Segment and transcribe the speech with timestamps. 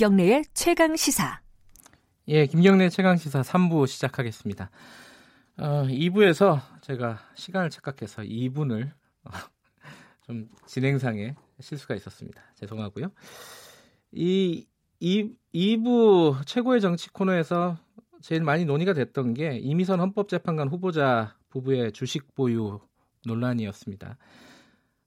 [0.00, 1.42] 김경래의 최강 시사.
[2.28, 4.70] 예, 김경래 최강 시사 3부 시작하겠습니다.
[5.58, 8.90] 어, 2부에서 제가 시간을 착각해서 2분을
[9.24, 9.30] 어,
[10.24, 12.40] 좀 진행상에 실수가 있었습니다.
[12.54, 13.12] 죄송하고요.
[14.12, 14.66] 이,
[15.00, 17.76] 이 2부 최고의 정치 코너에서
[18.22, 22.80] 제일 많이 논의가 됐던 게 이미선 헌법재판관 후보자 부부의 주식 보유
[23.26, 24.16] 논란이었습니다.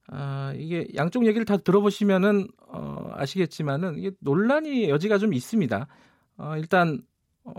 [0.07, 5.87] 아, 이게 양쪽 얘기를 다 들어보시면은 어, 아시겠지만은 이게 논란이 여지가 좀 있습니다.
[6.37, 7.01] 어, 일단
[7.43, 7.53] 어,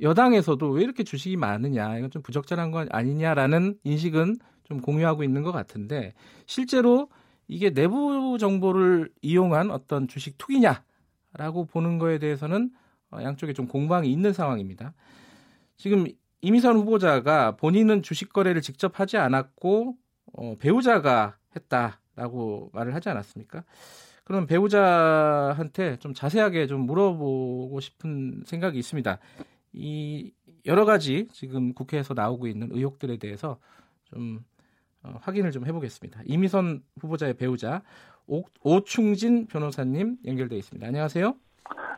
[0.00, 5.52] 여당에서도 왜 이렇게 주식이 많으냐, 이건 좀 부적절한 건 아니냐라는 인식은 좀 공유하고 있는 것
[5.52, 6.12] 같은데
[6.46, 7.08] 실제로
[7.48, 12.70] 이게 내부 정보를 이용한 어떤 주식 투기냐라고 보는 거에 대해서는
[13.10, 14.94] 어, 양쪽에 좀 공방이 있는 상황입니다.
[15.76, 16.06] 지금
[16.40, 19.96] 이미선 후보자가 본인은 주식 거래를 직접 하지 않았고
[20.32, 23.64] 어, 배우자가 했다라고 말을 하지 않았습니까?
[24.24, 29.18] 그럼 배우자한테 좀 자세하게 좀 물어보고 싶은 생각이 있습니다.
[29.72, 30.32] 이
[30.66, 33.58] 여러 가지 지금 국회에서 나오고 있는 의혹들에 대해서
[34.04, 34.40] 좀
[35.02, 36.22] 어, 확인을 좀 해보겠습니다.
[36.24, 37.82] 이미선 후보자의 배우자
[38.26, 40.84] 오, 오충진 변호사님 연결돼 있습니다.
[40.86, 41.34] 안녕하세요.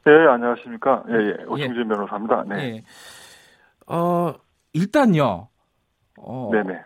[0.05, 1.05] 네, 안녕하십니까.
[1.09, 1.45] 예, 예.
[1.45, 1.89] 오충진 예.
[1.89, 2.45] 변호사입니다.
[2.45, 2.57] 네.
[2.57, 2.85] 예.
[3.95, 4.35] 어,
[4.75, 5.49] 일단요.
[6.19, 6.79] 어, 네네.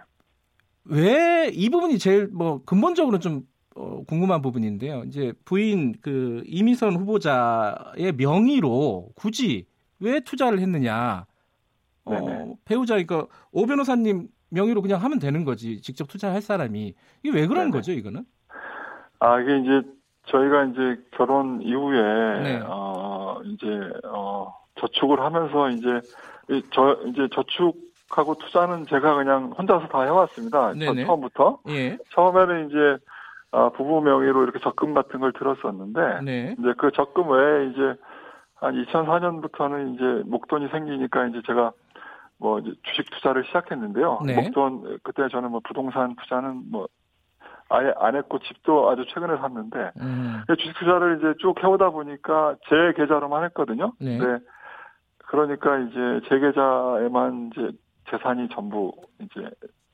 [0.84, 3.42] 왜 이 부분이 제일 뭐 근본적으로 좀
[3.74, 5.04] 어, 궁금한 부분인데요.
[5.06, 9.66] 이제 부인 그 이미선 후보자의 명의로 굳이
[9.98, 11.26] 왜 투자를 했느냐?
[12.04, 15.80] 어, 배우자 그러니까 오 변호사님 명의로 그냥 하면 되는 거지.
[15.80, 17.70] 직접 투자할 사람이 이게 왜 그런 네네.
[17.70, 18.24] 거죠, 이거는?
[19.20, 19.82] 아 이게 이제
[20.26, 22.62] 저희가 이제 결혼 이후에 네.
[22.66, 23.66] 어 이제
[24.04, 25.86] 어 저축을 하면서 이제
[26.74, 27.76] 저 이제 저축
[28.18, 30.74] 하고 투자는 제가 그냥 혼자서 다 해왔습니다.
[31.04, 31.58] 처음부터.
[31.68, 31.98] 예.
[32.10, 33.04] 처음에는 이제
[33.52, 36.56] 어, 부부 명의로 이렇게 적금 같은 걸 들었었는데 네.
[36.58, 37.94] 이제 그 적금 외에 이제
[38.54, 41.72] 한 2004년부터는 이제 목돈이 생기니까 이제 제가
[42.38, 44.20] 뭐 이제 주식 투자를 시작했는데요.
[44.24, 44.34] 네.
[44.36, 46.88] 목돈 그때 저는 뭐 부동산 투자는 뭐
[47.68, 50.42] 아예 안 했고 집도 아주 최근에 샀는데 음.
[50.58, 53.92] 주식 투자를 이제 쭉 해오다 보니까 제 계좌로만 했거든요.
[53.98, 54.18] 네.
[54.18, 54.38] 네.
[55.18, 57.70] 그러니까 이제 제 계좌에만 이제
[58.10, 59.48] 재산이 전부 이제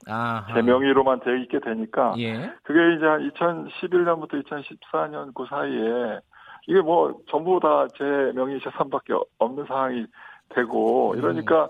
[0.06, 0.54] 아하.
[0.54, 2.52] 제 명의로만 되어 있게 되니까 예.
[2.62, 6.20] 그게 이제 한 2011년부터 2014년 그 사이에
[6.66, 8.04] 이게 뭐 전부 다 제
[8.34, 10.06] 명의 재산밖에 없는 상황이
[10.50, 11.18] 되고 음.
[11.18, 11.64] 이러니까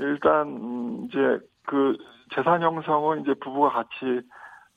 [0.00, 0.06] 음.
[0.06, 1.96] 일단 음 이제 그
[2.34, 4.20] 재산 형성은 이제 부부가 같이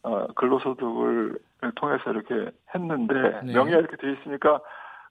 [0.03, 1.39] 어 근로소득을
[1.75, 3.53] 통해서 이렇게 했는데 네.
[3.53, 4.59] 명의가 이렇게 돼 있으니까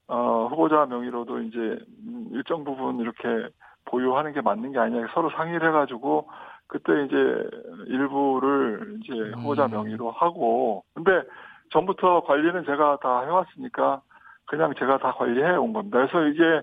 [0.09, 3.49] 어 후보자 명의로도 이제 음, 일정 부분 이렇게
[3.87, 6.29] 보유하는 게 맞는 게 아니냐 서로 상의를 해가지고
[6.67, 7.49] 그때 이제
[7.87, 9.73] 일부를 이제 후보자 음.
[9.73, 11.23] 명의로 하고 근데
[11.71, 14.01] 전부터 관리는 제가 다 해왔으니까
[14.47, 15.99] 그냥 제가 다 관리해 온 겁니다.
[15.99, 16.63] 그래서 이게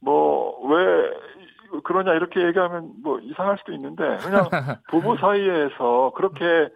[0.00, 4.48] 뭐 왜 그러냐 이렇게 얘기하면 뭐 이상할 수도 있는데 그냥
[4.90, 6.68] 부부 사이에서 그렇게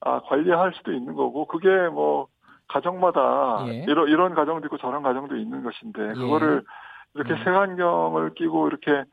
[0.00, 2.26] 아, 관리할 수도 있는 거고 그게 뭐
[2.68, 3.84] 가정마다 예.
[3.88, 6.12] 이런 이런 가정도 있고 저런 가정도 있는 것인데 예.
[6.14, 6.62] 그거를
[7.14, 7.38] 이렇게 음.
[7.44, 9.04] 색안경을 끼고 이렇게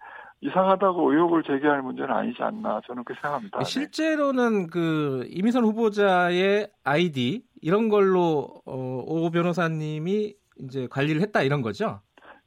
[0.41, 3.63] 이상하다고 의혹을 제기할 문제는 아니지 않나 저는 그렇게 생각합니다.
[3.63, 12.01] 실제로는 그 이미선 후보자의 아이디 이런 걸로 어, 오 변호사님이 이제 관리를 했다 이런 거죠?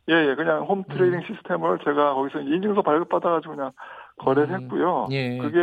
[0.09, 1.25] 예, 예, 그냥 홈 트레이딩 음.
[1.27, 3.73] 시스템을 제가 거기서 인증서 발급받아가지고 그냥
[4.19, 4.63] 거래를 음.
[4.63, 5.09] 했고요.
[5.11, 5.39] 예.
[5.39, 5.59] 그게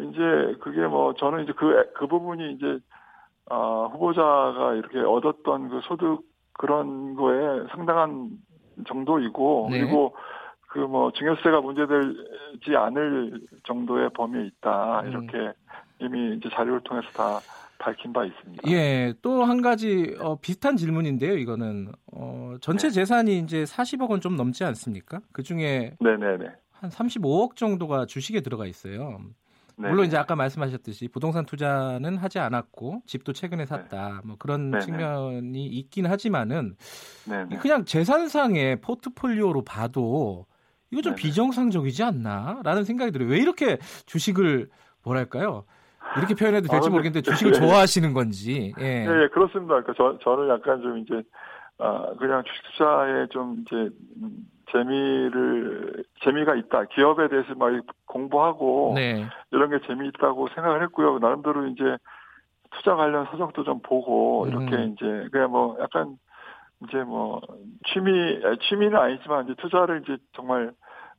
[0.00, 2.78] 이제 그게 뭐 저는 이제 그, 그 부분이 이제
[3.48, 8.30] 아, 후보자가 이렇게 얻었던 그 소득 그런 거에 상당한
[8.86, 9.80] 정도이고 네.
[9.80, 10.14] 그리고
[10.72, 15.08] 그 뭐 증여세가 문제되지 않을 정도의 범위에 있다 음.
[15.08, 15.52] 이렇게 음.
[16.00, 17.40] 이미 이제 자료를 통해서 다
[17.78, 18.70] 밝힌 바 있습니다.
[18.70, 21.36] 예, 또 한 가지 어, 비슷한 질문인데요.
[21.36, 22.94] 이거는 어, 전체 네.
[22.94, 25.20] 재산이 이제 40억 원 좀 넘지 않습니까?
[25.32, 26.44] 그 중에 네네네.
[26.72, 29.18] 한 35억 정도가 주식에 들어가 있어요.
[29.76, 34.08] 네 물론 이제 아까 말씀하셨듯이 부동산 투자는 하지 않았고 집도 최근에 샀다.
[34.08, 34.20] 네.
[34.24, 34.84] 뭐 그런 네네.
[34.84, 36.76] 측면이 있긴 하지만은
[37.28, 37.56] 네네.
[37.58, 40.46] 그냥 재산상의 포트폴리오로 봐도
[40.90, 41.22] 이거 좀 네네.
[41.22, 43.28] 비정상적이지 않나라는 생각이 들어요.
[43.28, 44.68] 왜 이렇게 주식을
[45.04, 45.64] 뭐랄까요?
[46.16, 47.58] 이렇게 표현해도 될지 아, 모르겠는데 주식을 네.
[47.60, 48.74] 좋아하시는 건지.
[48.80, 49.06] 예.
[49.06, 49.80] 네, 그렇습니다.
[49.80, 51.22] 그러니까 저, 저는 약간 좀 이제
[51.78, 53.90] 아, 그냥 주식 투자에 좀 이제
[54.72, 56.84] 재미를 재미가 있다.
[56.86, 57.70] 기업에 대해서 막
[58.06, 59.24] 공부하고 네.
[59.52, 61.18] 이런 게 재미있다고 생각을 했고요.
[61.18, 61.84] 나름대로 이제
[62.72, 64.94] 투자 관련 서적도 좀 보고 이렇게 음.
[64.94, 66.18] 이제 그냥 뭐 약간
[66.84, 67.40] 이제 뭐
[67.86, 70.72] 취미 취미는 아니지만 이제 투자를 이제 정말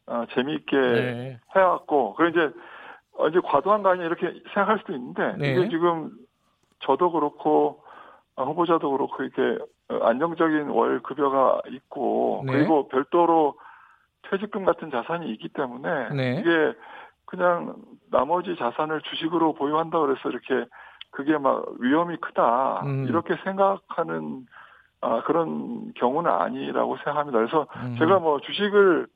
[0.08, 1.40] 어, 재미있게 네.
[1.56, 2.54] 해왔고 그리고 이제
[3.18, 5.52] 어, 이제 과도한 거 아니냐 이렇게 생각할 수도 있는데 네.
[5.54, 6.12] 이게 지금
[6.80, 7.84] 저도 그렇고
[8.36, 12.54] 어, 후보자도 그렇고 이렇게 안정적인 월 급여가 있고 네.
[12.54, 13.56] 그리고 별도로
[14.30, 16.40] 퇴직금 같은 자산이 있기 때문에 네.
[16.40, 16.74] 이게
[17.25, 17.75] 그냥
[18.10, 20.69] 나머지 자산을 주식으로 보유한다 그래서 이렇게
[21.12, 23.06] 그게 막 위험이 크다 음.
[23.07, 24.46] 이렇게 생각하는
[25.01, 27.39] 아, 그런 경우는 아니라고 생각합니다.
[27.39, 27.95] 그래서 음.
[27.98, 29.07] 제가 뭐 주식을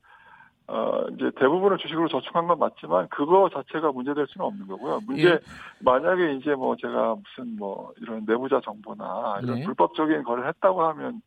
[0.68, 5.00] 어, 이제 대부분을 주식으로 저축한 건 맞지만 그거 자체가 문제될 수는 없는 거고요.
[5.06, 5.40] 문제 예.
[5.80, 9.64] 만약에 이제 뭐 제가 무슨 뭐 이런 내부자 정보나 이런 네.
[9.64, 11.22] 불법적인 거래를 했다고 하면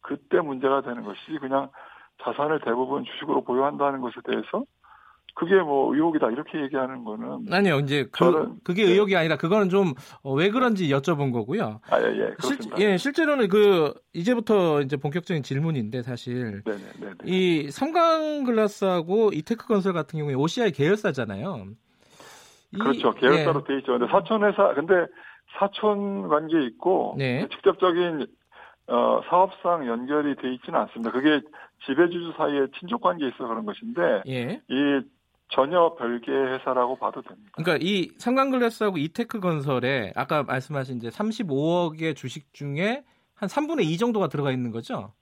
[0.00, 1.68] 그때 문제가 되는 것이 그냥
[2.22, 4.64] 자산을 대부분 주식으로 보유한다는 것에 대해서
[5.38, 8.90] 그게 뭐 의혹이다 이렇게 얘기하는 거는 아니요 이제 그 그게 네.
[8.90, 9.94] 의혹이 아니라 그거는 좀왜
[10.24, 11.80] 어, 그런지 여쭤본 거고요.
[11.88, 17.14] 아 예, 예 실, 예 실제로는 그 이제부터 이제 본격적인 질문인데 사실 네네, 네네.
[17.26, 21.68] 이 삼광글라스하고 이테크건설 같은 경우에 OCI 계열사잖아요.
[22.72, 23.72] 이, 그렇죠 계열사로 예.
[23.72, 23.96] 돼 있죠.
[23.96, 25.06] 근데 사촌 회사 근데
[25.56, 27.46] 사촌 관계 있고 네.
[27.52, 28.26] 직접적인
[28.88, 31.12] 어, 사업상 연결이 돼 있지는 않습니다.
[31.12, 31.40] 그게
[31.86, 34.60] 지배주주 사이에 친족 관계에 있어 그런 것인데 예.
[34.68, 35.00] 이
[35.50, 37.50] 전혀 별개 회사라고 봐도 됩니다.
[37.52, 43.04] 그러니까 이 삼광글래스하고 이테크 건설에 아까 말씀하신 이제 35억의 주식 중에
[43.34, 45.12] 한 3분의 2 정도가 들어가 있는 거죠?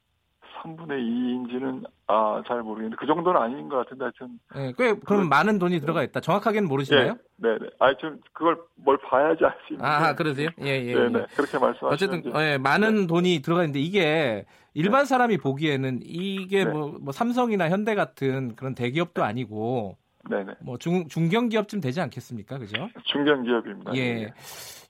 [0.63, 5.29] 3분의 2인지는 아, 잘 모르겠는데 그 정도는 아닌 것 같은데 하여튼 네, 꽤 그럼 그,
[5.29, 6.21] 많은 돈이 들어가 있다.
[6.21, 7.17] 정확하게는 모르시나요?
[7.37, 7.69] 네, 네.
[7.79, 9.87] 아, 좀 그걸 뭘 봐야지 알 수 있는데.
[9.89, 10.49] 아, 그러세요?
[10.63, 10.95] 예, 예.
[10.95, 11.27] 네, 네.
[11.37, 13.07] 그렇게 말씀하시는 어쨌든 예, 많은 네.
[13.07, 14.45] 돈이 들어가 있는데 이게
[14.75, 15.05] 일반 네.
[15.07, 16.71] 사람이 보기에는 이게 네.
[16.71, 20.55] 뭐, 뭐 삼성이나 현대 같은 그런 대기업도 아니고 네네.
[20.61, 22.59] 뭐 중, 중견기업쯤 되지 않겠습니까?
[22.59, 22.89] 그죠?
[23.05, 23.95] 중견기업입니다.
[23.95, 24.15] 예.
[24.15, 24.33] 네.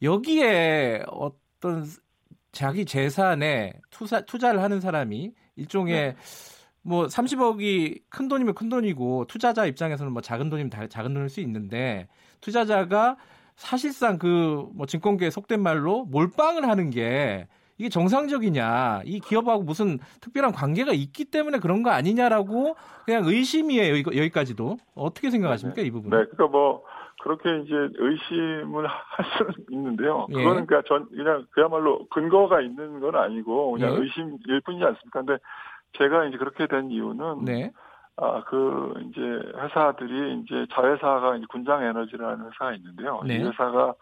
[0.03, 1.85] 여기에 어떤
[2.53, 6.17] 자기 재산에 투자, 투자를 하는 사람이 일종의 네.
[6.83, 12.09] 뭐 30억이 큰 돈이면 큰 돈이고 투자자 입장에서는 뭐 작은 돈이면 작은 돈일 수 있는데
[12.41, 13.17] 투자자가
[13.57, 20.53] 사실상 그 뭐 증권계의 속된 말로 몰빵을 하는 게 이게 정상적이냐 이 기업하고 무슨 특별한
[20.53, 26.11] 관계가 있기 때문에 그런 거 아니냐라고 그냥 의심이에요 여기까지도 어떻게 생각하십니까 이 부분?
[26.11, 26.83] 네, 그러니까 뭐
[27.23, 30.27] 그렇게 이제 의심을 할 수는 있는데요.
[30.31, 30.35] 예.
[30.35, 33.99] 그거는 그냥 전 그냥 그야말로 근거가 있는 건 아니고 그냥 예.
[33.99, 35.23] 의심일 뿐이지 않습니까?
[35.23, 35.39] 근데
[35.99, 37.73] 제가 이제 그렇게 된 이유는 네.
[38.19, 43.21] 아, 그, 이제, 회사들이, 이제, 자회사가 이제 군장 에너지라는 회사가 있는데요.
[43.27, 43.37] 네.
[43.37, 43.95] 이 회사가,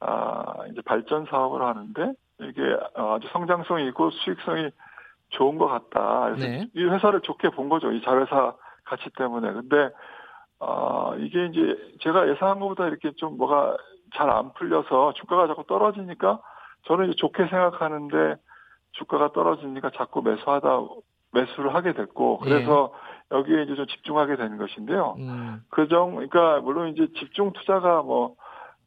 [0.00, 2.62] 아, 이제 발전 사업을 하는데, 이게
[2.94, 4.70] 아주 성장성이 있고 수익성이
[5.30, 6.26] 좋은 것 같다.
[6.26, 6.68] 그래서 네.
[6.74, 7.92] 이 회사를 좋게 본 거죠.
[7.92, 8.54] 이 자회사
[8.84, 9.52] 가치 때문에.
[9.52, 9.90] 근데,
[10.60, 13.76] 아, 이게 이제 제가 예상한 것보다 이렇게 좀 뭐가
[14.14, 16.40] 잘 안 풀려서 주가가 자꾸 떨어지니까
[16.86, 18.36] 저는 이제 좋게 생각하는데
[18.92, 20.68] 주가가 떨어지니까 자꾸 매수하다
[21.32, 22.48] 매수를 하게 됐고 예.
[22.48, 22.92] 그래서
[23.32, 23.36] 예.
[23.36, 25.16] 여기에 이제 좀 집중하게 된 것인데요.
[25.18, 25.62] 음.
[25.68, 28.36] 그정 그러니까 물론 이제 집중 투자가 뭐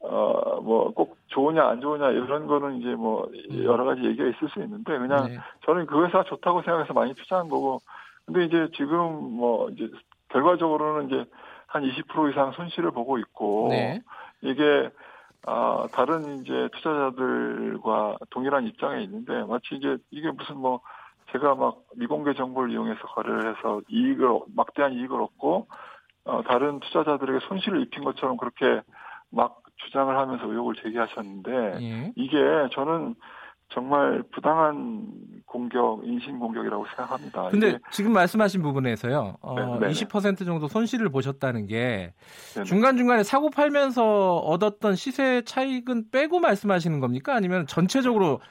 [0.03, 3.63] 어, 뭐, 꼭 좋으냐, 안 좋으냐, 이런 거는 이제 뭐, 음.
[3.63, 5.37] 여러 가지 얘기가 있을 수 있는데, 그냥 네.
[5.65, 7.79] 저는 그 회사 좋다고 생각해서 많이 투자한 거고,
[8.25, 9.89] 근데 이제 지금 뭐, 이제,
[10.29, 11.25] 결과적으로는 이제
[11.67, 14.01] 한 20% 이상 손실을 보고 있고, 네.
[14.41, 14.89] 이게,
[15.45, 20.81] 아, 다른 이제 투자자들과 동일한 입장에 있는데, 마치 이제 이게 무슨 뭐,
[21.31, 25.67] 제가 막 미공개 정보를 이용해서 거래를 해서 이익을 막대한 이익을 얻고
[26.25, 28.81] 어, 다른 투자자들에게 손실을 입힌 것처럼 그렇게
[29.29, 32.13] 막 주장을 하면서 의혹을 제기하셨는데 예.
[32.15, 32.37] 이게
[32.73, 33.15] 저는
[33.69, 35.07] 정말 부당한
[35.45, 37.49] 공격, 인신 공격이라고 생각합니다.
[37.49, 42.13] 근데 지금 말씀하신 부분에서요, 어, 네, 20% 정도 손실을 보셨다는 게
[42.65, 47.33] 중간중간에 사고 팔면서 얻었던 시세 차익은 빼고 말씀하시는 겁니까?
[47.33, 48.41] 아니면 전체적으로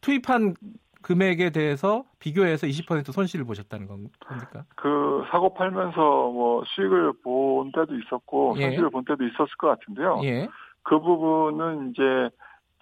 [0.00, 0.54] 투입한
[1.02, 4.64] 금액에 대해서 비교해서 20% 손실을 보셨다는 겁니까?
[4.76, 8.62] 그 사고 팔면서 뭐 수익을 본 때도 있었고 예.
[8.62, 10.20] 손실을 본 때도 있었을 것 같은데요.
[10.24, 10.48] 예.
[10.82, 12.30] 그 부분은 이제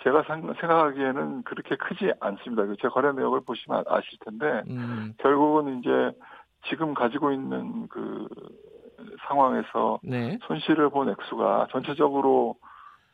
[0.03, 2.67] 제가 생각하기에는 그렇게 크지 않습니다.
[2.67, 5.15] 그제 거래 내역을 보시면 아실 텐데 음.
[5.19, 5.91] 결국은 이제
[6.69, 8.29] 지금 가지고 있는 그
[9.27, 10.39] 상황에서 네.
[10.47, 12.57] 손실을 본 액수가 전체적으로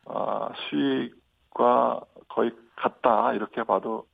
[0.07, 4.07] 어, 수익과 거의 같다 이렇게 봐도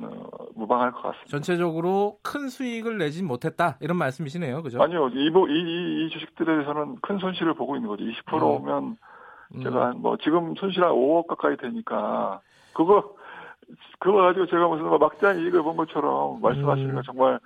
[0.00, 1.30] 어, 무방할 것 같습니다.
[1.30, 4.82] 전체적으로 큰 수익을 내진 못했다 이런 말씀이시네요, 그죠?
[4.82, 8.04] 아니요, 이, 이, 이 주식들에 대해서는 큰 손실을 보고 있는 거죠.
[8.04, 8.96] 20%면 음.
[9.54, 9.62] 음.
[9.62, 12.40] 제가 뭐 지금 손실 한 5억 가까이 되니까
[12.72, 13.14] 그거
[13.98, 17.02] 그거 가지고 제가 무슨 막대한 이익을 본 것처럼 말씀하시니까 음.
[17.04, 17.40] 정말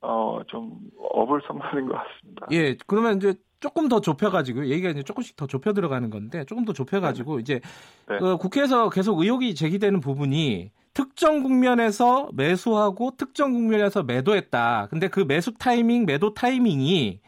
[0.00, 2.46] 어 좀 어불성설인 것 같습니다.
[2.52, 6.72] 예, 그러면 이제 조금 더 좁혀가지고 얘기가 이제 조금씩 더 좁혀 들어가는 건데 조금 더
[6.72, 7.40] 좁혀가지고 네.
[7.40, 7.60] 이제
[8.08, 8.18] 네.
[8.18, 14.88] 그 국회에서 계속 의혹이 제기되는 부분이 특정 국면에서 매수하고 특정 국면에서 매도했다.
[14.90, 17.20] 근데 그 매수 타이밍, 매도 타이밍이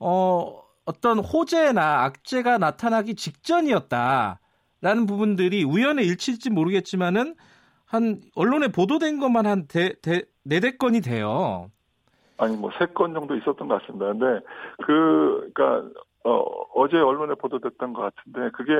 [0.00, 7.34] 어 어떤 호재나 악재가 나타나기 직전이었다라는 부분들이 우연의 일치일지 모르겠지만은
[7.86, 11.70] 한 언론에 보도된 것만 한 대, 대, 네대 건이 돼요.
[12.38, 14.06] 아니 뭐 세 건 정도 있었던 것 같습니다.
[14.06, 14.44] 근데
[14.84, 16.38] 그 그러니까 어,
[16.74, 18.72] 어제 언론에 보도됐던 것 같은데 그게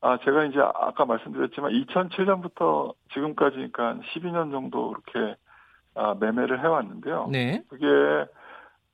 [0.00, 5.36] 아 제가 이제 아까 말씀드렸지만 2007년부터 지금까지 그러니까 12년 정도 이렇게
[5.94, 7.28] 아, 매매를 해왔는데요.
[7.32, 7.62] 네.
[7.68, 7.86] 그게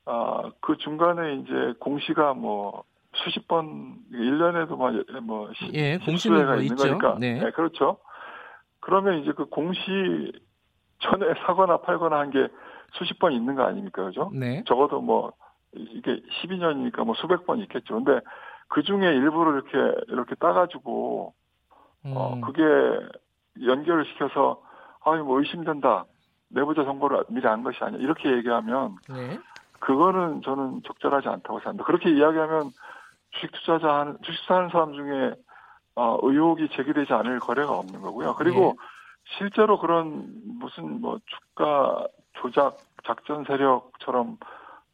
[0.05, 2.83] 아, 그 중간에 이제 공시가 뭐
[3.13, 4.91] 수십 번 1년에도 뭐,
[5.23, 7.17] 뭐 예, 공시가 뭐 있는 거니까.
[7.19, 7.39] 네.
[7.39, 7.97] 네, 그렇죠.
[8.81, 9.81] 그러면 이제 그 공시
[10.99, 12.47] 전에 사거나 팔거나 한 게
[12.93, 14.03] 수십 번 있는 거 아닙니까?
[14.05, 14.31] 그죠?
[14.33, 14.63] 네.
[14.65, 15.33] 적어도 뭐
[15.73, 17.95] 이게 12년이니까 뭐 수백 번 있겠죠.
[17.95, 18.19] 근데
[18.67, 21.33] 그 중에 일부를 이렇게 이렇게 따가지고
[22.05, 22.13] 어, 음.
[22.15, 22.61] 어 그게
[23.65, 24.61] 연결을 시켜서
[25.03, 26.05] 아니 뭐 의심된다.
[26.49, 27.99] 내부자 정보를 미리 안 것이 아니야.
[27.99, 29.39] 이렇게 얘기하면 네.
[29.85, 31.83] 그거는 저는 적절하지 않다고 생각합니다.
[31.85, 32.71] 그렇게 이야기하면
[33.31, 35.35] 주식 투자자 하는 주식 사는 사람 중에
[35.95, 38.33] 어, 의혹이 제기되지 않을 거래가 없는 거고요.
[38.35, 38.73] 그리고 네.
[39.37, 40.25] 실제로 그런
[40.59, 44.37] 무슨 뭐 주가 조작 작전 세력처럼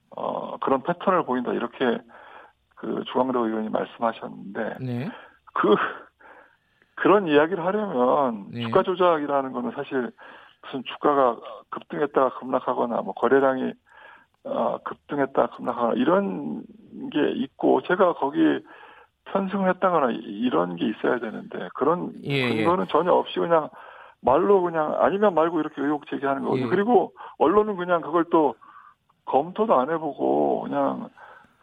[0.10, 1.98] 어, 그런 패턴을 보인다 이렇게
[2.76, 5.10] 그 주광덕 의원이 말씀하셨는데 네.
[5.54, 5.74] 그
[6.96, 8.64] 그런 이야기를 하려면 네.
[8.64, 10.12] 주가 조작이라는 거는 사실
[10.64, 11.38] 무슨 주가가
[11.70, 13.74] 급등했다가 급락하거나 뭐 거래량이
[14.44, 16.64] 어, 급등했다 급락하거나 이런
[17.12, 18.38] 게 있고 제가 거기
[19.26, 22.56] 편승을 했다거나 이런 게 있어야 되는데 그런 예, 예.
[22.64, 22.92] 근거는 예.
[22.92, 23.70] 전혀 없이 그냥
[24.22, 26.66] 말로 그냥 아니면 말고 이렇게 의혹 제기하는 거거든요.
[26.66, 26.70] 예.
[26.70, 28.56] 그리고 언론은 그냥 그걸 또
[29.26, 31.10] 검토도 안 해보고 그냥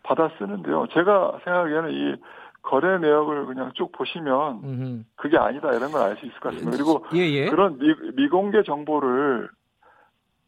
[0.02, 0.86] 받아 쓰는데요.
[0.92, 2.16] 제가 생각하기에는 이
[2.62, 5.04] 거래 내역을 그냥 쭉 보시면.
[5.16, 6.70] 그게 아니다 이런 걸 알 수 있을 것 같습니다.
[6.76, 7.46] 그리고 예, 예.
[7.50, 7.78] 그런
[8.16, 9.48] 미, 공개 정보를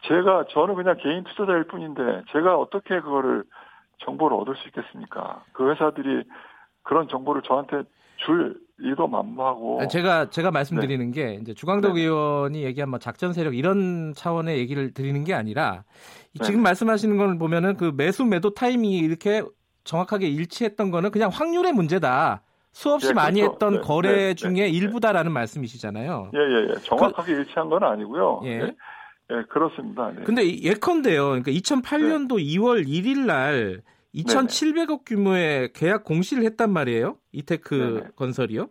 [0.03, 3.45] 제가 저는 그냥 개인 투자자일 뿐인데 제가 어떻게 그거를
[4.05, 5.45] 정보를 얻을 수 있겠습니까?
[5.53, 6.25] 그 회사들이
[6.83, 7.83] 그런 정보를 저한테
[8.17, 11.13] 줄 리도 만무하고 제가 제가 말씀드리는 네.
[11.13, 12.03] 게 이제 주광덕 네.
[12.03, 15.85] 의원이 얘기한 뭐 작전 세력 이런 차원의 얘기를 드리는 게 아니라
[16.39, 16.45] 네.
[16.45, 19.43] 지금 말씀하시는 걸 보면은 그 매수 매도 타이밍이 이렇게
[19.85, 22.43] 정확하게 일치했던 거는 그냥 확률의 문제다.
[22.73, 23.53] 수없이 예, 많이 그렇죠.
[23.53, 26.31] 했던 네, 거래 네, 중에 네, 일부다라는 말씀이시잖아요.
[26.35, 26.75] 예, 예, 예.
[26.83, 28.43] 정확하게 그, 일치한 건 아니고요.
[28.45, 28.73] 예.
[29.31, 30.13] 예, 예 그렇습니다.
[30.13, 30.25] 네.
[30.25, 31.29] 근데 예컨대요.
[31.29, 33.83] 그러니까 2008년도 2월 1일 날
[34.15, 37.17] 2,700억 규모의 계약 공시를 했단 말이에요.
[37.33, 38.11] 이테크 네네.
[38.17, 38.69] 건설이요.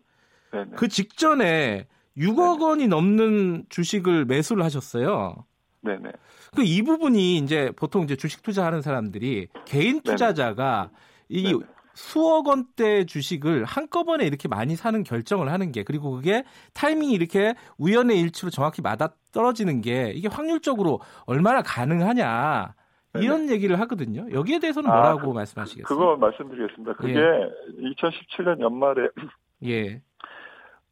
[0.51, 0.71] 네네.
[0.75, 1.87] 그 직전에
[2.17, 5.45] 6억 원이 넘는 주식을 매수를 하셨어요.
[5.81, 6.11] 네네.
[6.55, 10.89] 그 이 부분이 이제 보통 이제 주식 투자하는 사람들이 개인 투자자가
[11.29, 11.59] 이 네네.
[11.99, 18.17] 수억 원대 주식을 한꺼번에 이렇게 많이 사는 결정을 하는 게 그리고 그게 타이밍이 이렇게 우연의
[18.21, 22.73] 일치로 정확히 맞아 떨어지는 게 이게 확률적으로 얼마나 가능하냐
[23.15, 23.53] 이런 네네.
[23.53, 24.25] 얘기를 하거든요.
[24.31, 25.85] 여기에 대해서는 뭐라고 아, 그, 말씀하시겠어요?
[25.85, 26.93] 그거 말씀드리겠습니다.
[26.93, 27.51] 그게 예.
[27.81, 29.09] 2017년 연말에
[29.65, 30.01] 예.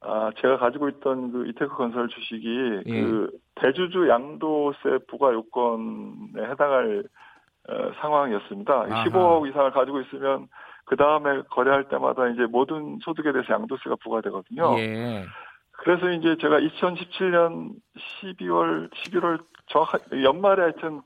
[0.02, 3.02] 아, 제가 가지고 있던 그 이테크 건설 주식이 예.
[3.02, 7.06] 그 대주주 양도세 부과 요건에 해당할
[7.70, 8.74] 어, 상황이었습니다.
[8.74, 9.06] 아하.
[9.06, 10.48] 15억 이상을 가지고 있으면
[10.88, 14.80] 그 다음에 거래할 때마다 이제 모든 소득에 대해서 양도세가 부과되거든요.
[14.80, 15.26] 예.
[15.74, 17.72] 그래서 이제 제가 2017년
[18.24, 21.02] 12월, 11월 정확 연말에 하여튼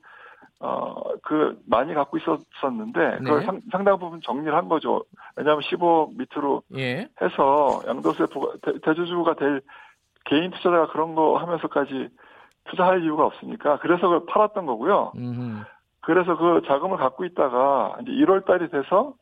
[0.60, 3.46] 어, 그, 많이 갖고 있었었는데, 그걸 네.
[3.46, 5.02] 상, 상당 부분 정리를 한 거죠.
[5.34, 7.08] 왜냐하면 15 밑으로 예.
[7.20, 9.60] 해서 양도세 부가, 대, 주주가될
[10.24, 12.10] 개인 투자자가 그런 거 하면서까지
[12.66, 15.10] 투자할 이유가 없으니까, 그래서 그걸 팔았던 거고요.
[15.16, 15.64] 음흠.
[16.02, 19.14] 그래서 그 자금을 갖고 있다가, 이제 1월 달이 돼서,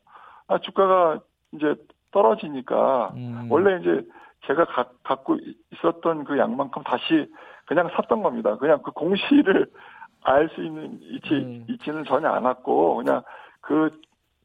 [0.59, 1.19] 주가가
[1.53, 1.75] 이제
[2.11, 3.47] 떨어지니까, 음.
[3.49, 4.07] 원래 이제
[4.45, 5.37] 제가 가, 갖고
[5.71, 7.31] 있었던 그 양만큼 다시
[7.65, 8.57] 그냥 샀던 겁니다.
[8.57, 9.67] 그냥 그 공시를
[10.23, 11.65] 알 수 있는 이치, 음.
[11.67, 13.23] 이치는 전혀 않았고, 그냥
[13.61, 13.89] 그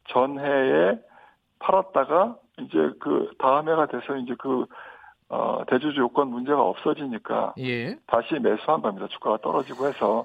[0.09, 0.99] 전해에
[1.59, 4.65] 팔았다가, 이제 그 다음 해가 돼서 이제 그,
[5.29, 7.55] 어, 대주주 요건 문제가 없어지니까.
[7.59, 7.97] 예.
[8.07, 9.07] 다시 매수한 겁니다.
[9.11, 10.25] 주가가 떨어지고 해서.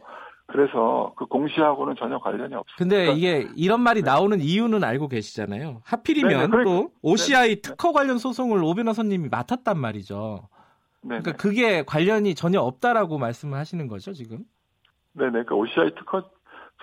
[0.51, 2.75] 그래서 그 공시하고는 전혀 관련이 없습니다.
[2.77, 4.09] 근데 그러니까 이게 이런 말이 네.
[4.09, 5.81] 나오는 이유는 알고 계시잖아요.
[5.85, 7.61] 하필이면 네네, 그러니까, 또 OCI 네네.
[7.61, 10.49] 특허 관련 소송을 오 변호사님이 맡았단 말이죠.
[11.03, 11.21] 네네.
[11.21, 14.39] 그러니까 그게 관련이 전혀 없다라고 말씀을 하시는 거죠, 지금?
[15.13, 15.43] 네네.
[15.45, 16.29] 그 OCI 특허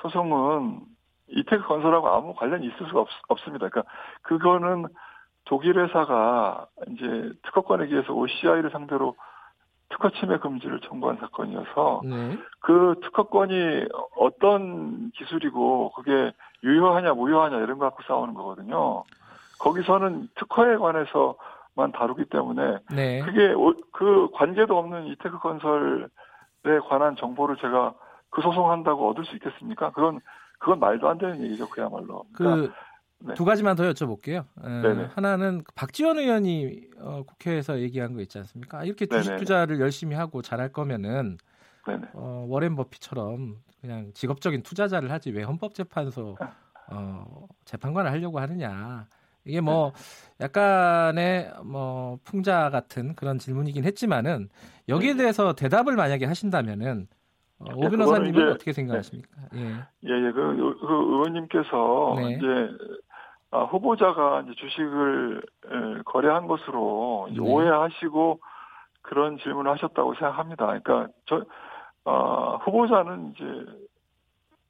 [0.02, 0.80] 소송은
[1.28, 3.82] 이테크 건설하고 아무 관련이 있을 수가 없, 습니다 그러니까
[4.22, 4.86] 그거는
[5.44, 9.14] 독일 회사가 이제 특허권에 기해서 OCI를 상대로
[9.90, 12.38] 특허 침해 금지를 청구한 사건이어서 네.
[12.60, 19.04] 그 특허권이 어떤 기술이고 그게 유효하냐 무효하냐 이런 거 갖고 싸우는 거거든요.
[19.60, 23.20] 거기서는 특허에 관해서만 다루기 때문에 네.
[23.20, 23.54] 그게
[23.92, 26.08] 그 관계도 없는 이테크 건설에
[26.88, 27.94] 관한 정보를 제가
[28.30, 29.90] 그 소송한다고 얻을 수 있겠습니까?
[29.90, 30.20] 그건
[30.58, 32.24] 그건 말도 안 되는 얘기죠, 그야말로.
[32.34, 32.74] 그러니까
[33.20, 33.34] 네.
[33.34, 34.44] 두 가지만 더 여쭤볼게요.
[34.64, 38.84] 에, 하나는 박지원 의원이 어, 국회에서 얘기한 거 있지 않습니까?
[38.84, 39.38] 이렇게 주식 네네.
[39.38, 41.38] 투자를 열심히 하고 잘할 거면은
[42.12, 46.36] 어, 워렌 버피처럼 그냥 직업적인 투자자를 하지 왜 헌법재판소
[46.90, 49.06] 어, 재판관을 하려고 하느냐.
[49.44, 49.92] 이게 뭐
[50.40, 54.48] 약간의 뭐 풍자 같은 그런 질문이긴 했지만은
[54.88, 55.18] 여기에 네.
[55.18, 57.08] 대해서 대답을 만약에 하신다면은
[57.58, 59.28] 어, 네, 오 변호사님은 어떻게 생각하십니까?
[59.52, 59.60] 네.
[60.04, 60.32] 예, 예, 예.
[60.32, 62.32] 그, 그 의원님께서 네.
[62.32, 62.46] 이제
[63.50, 67.38] 아, 후보자가 이제 주식을 에, 거래한 것으로 네.
[67.40, 68.40] 오해하시고
[69.02, 70.66] 그런 질문을 하셨다고 생각합니다.
[70.66, 71.44] 그러니까 저
[72.04, 73.44] 어, 후보자는 이제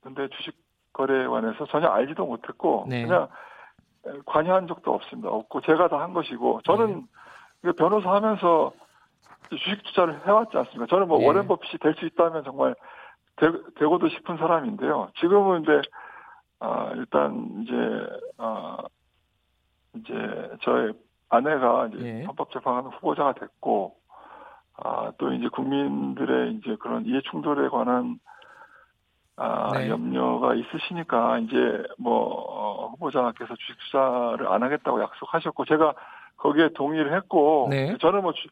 [0.02, 0.54] 근데 주식
[0.92, 3.02] 거래에 관해서 전혀 알지도 못했고 네.
[3.02, 3.28] 그냥
[4.26, 5.28] 관여한 적도 없습니다.
[5.28, 7.06] 없고 제가 다 한 것이고 저는
[7.62, 7.72] 네.
[7.72, 8.72] 변호사 하면서
[9.50, 10.86] 주식 투자를 해왔지 않습니까?
[10.86, 11.26] 저는 뭐 예.
[11.26, 12.74] 워렌 버핏이 될 수 있다면 정말
[13.36, 15.10] 되, 되고도 싶은 사람인데요.
[15.18, 15.80] 지금은 이제
[16.60, 17.74] 아, 일단 이제
[18.38, 18.78] 아,
[19.94, 20.12] 이제
[20.62, 20.92] 저의
[21.28, 22.24] 아내가 이제 예.
[22.24, 23.96] 헌법재판관 후보자가 됐고
[24.76, 28.18] 아, 또 이제 국민들의 이제 그런 이해 충돌에 관한
[29.36, 29.88] 아, 네.
[29.88, 35.94] 염려가 있으시니까 이제 뭐 어, 후보자께서 주식 투자를 안 하겠다고 약속하셨고 제가
[36.36, 37.96] 거기에 동의를 했고 네.
[37.98, 38.48] 저는 뭐 주,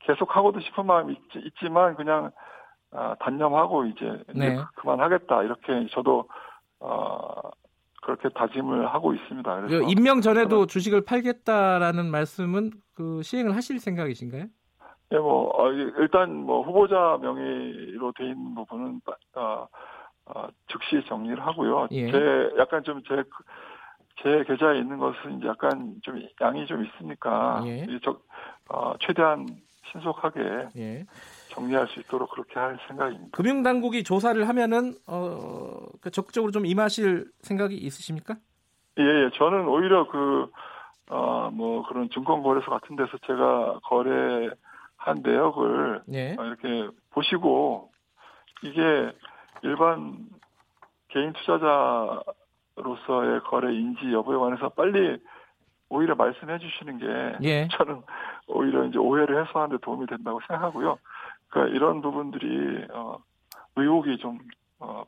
[0.00, 2.30] 계속 하고도 싶은 마음이 있, 지만 그냥
[2.90, 4.46] 아, 단념하고 이제, 네.
[4.46, 6.28] 이제 그만하겠다 이렇게 저도
[6.84, 7.50] 어,
[8.02, 9.60] 그렇게 다짐을 하고 있습니다.
[9.62, 14.44] 그래서 임명 전에도 주식을 팔겠다라는 말씀은 그 시행을 하실 생각이신가요?
[15.12, 19.00] 예, 뭐 어, 일단 뭐 후보자 명의로 돼 있는 부분은
[19.36, 19.66] 어,
[20.26, 21.88] 어, 즉시 정리를 하고요.
[21.92, 22.10] 예.
[22.10, 23.24] 제 약간 좀제제
[24.46, 27.86] 계좌에 있는 것은 이제 약간 좀 양이 좀 있으니까 예.
[28.04, 28.18] 저,
[28.68, 29.46] 어, 최대한
[29.90, 30.40] 신속하게
[30.76, 31.06] 예.
[31.54, 33.28] 정리할 수 있도록 그렇게 할 생각입니다.
[33.32, 38.36] 금융당국이 조사를 하면은 어, 그 적극적으로 좀 임하실 생각이 있으십니까?
[38.98, 39.30] 예, 예.
[39.34, 40.50] 저는 오히려 그
[41.10, 46.36] 어, 뭐 그런 증권거래소 같은 데서 제가 거래한 내역을 예.
[46.38, 47.90] 이렇게 보시고
[48.62, 49.12] 이게
[49.62, 50.26] 일반
[51.08, 52.24] 개인 투자자로서의
[53.44, 55.18] 거래 인지 여부에 관해서 빨리
[55.88, 57.06] 오히려 말씀해 주시는 게
[57.48, 57.68] 예.
[57.76, 58.02] 저는
[58.48, 60.98] 오히려 이제 오해를 해소하는 데 도움이 된다고 생각하고요.
[61.54, 63.16] 그러니까 이런 부분들이 어,
[63.76, 64.38] 의혹이 좀
[64.80, 65.04] 어,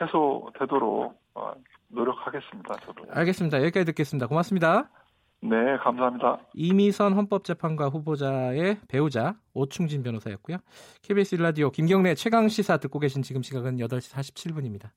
[0.00, 1.52] 해소되도록 어,
[1.88, 2.76] 노력하겠습니다.
[2.84, 3.04] 저도.
[3.10, 3.58] 알겠습니다.
[3.62, 4.26] 여기까지 듣겠습니다.
[4.26, 4.90] 고맙습니다.
[5.40, 6.38] 네, 감사합니다.
[6.54, 10.58] 이미선 헌법재판관 후보자의 배우자 오충진 변호사였고요.
[11.02, 14.90] KBS 라디오 김경래 최강 시사 듣고 계신 지금 시각은 8시 47분입니다.